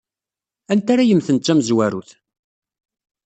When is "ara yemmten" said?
0.93-1.37